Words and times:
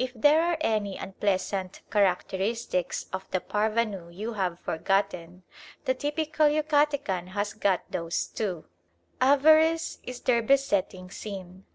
If 0.00 0.10
there 0.16 0.42
are 0.42 0.56
any 0.62 0.96
unpleasant 0.96 1.82
characteristics 1.92 3.06
of 3.12 3.30
the 3.30 3.38
parvenu 3.38 4.12
you 4.12 4.32
have 4.32 4.58
forgotten, 4.58 5.44
the 5.84 5.94
typical 5.94 6.48
Yucatecan 6.48 7.28
has 7.28 7.52
got 7.52 7.88
those 7.88 8.26
too. 8.26 8.64
Avarice 9.20 10.00
is 10.02 10.22
their 10.22 10.42
besetting 10.42 11.08
sin. 11.08 11.66